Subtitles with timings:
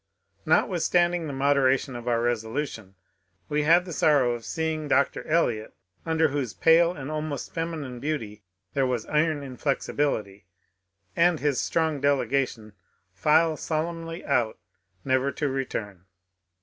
[0.47, 2.95] Notwithstanding the moderation of our resolution,
[3.49, 5.23] we had the sorrow of seeing Dr.
[5.27, 5.75] Eliot
[6.07, 8.41] (under whose pale and almost feminine beauty
[8.73, 10.47] there was iron inflexibility)
[11.15, 12.73] and his strong delegation
[13.13, 14.57] file solemnly out,
[15.05, 16.05] never to return.